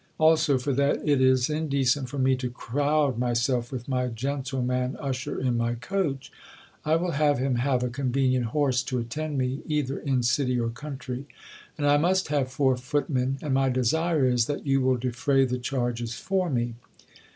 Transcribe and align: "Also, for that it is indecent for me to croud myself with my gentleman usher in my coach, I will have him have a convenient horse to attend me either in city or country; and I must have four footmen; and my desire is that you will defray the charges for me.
"Also, 0.17 0.57
for 0.57 0.73
that 0.73 0.99
it 1.07 1.21
is 1.21 1.47
indecent 1.47 2.09
for 2.09 2.17
me 2.17 2.35
to 2.35 2.49
croud 2.49 3.19
myself 3.19 3.71
with 3.71 3.87
my 3.87 4.07
gentleman 4.07 4.97
usher 4.99 5.39
in 5.39 5.55
my 5.55 5.75
coach, 5.75 6.31
I 6.83 6.95
will 6.95 7.11
have 7.11 7.37
him 7.37 7.57
have 7.57 7.83
a 7.83 7.89
convenient 7.89 8.47
horse 8.47 8.81
to 8.85 8.97
attend 8.97 9.37
me 9.37 9.61
either 9.67 9.99
in 9.99 10.23
city 10.23 10.59
or 10.59 10.69
country; 10.69 11.27
and 11.77 11.85
I 11.85 11.97
must 11.97 12.29
have 12.29 12.51
four 12.51 12.77
footmen; 12.77 13.37
and 13.43 13.53
my 13.53 13.69
desire 13.69 14.25
is 14.25 14.47
that 14.47 14.65
you 14.65 14.81
will 14.81 14.97
defray 14.97 15.45
the 15.45 15.59
charges 15.59 16.15
for 16.15 16.49
me. 16.49 16.73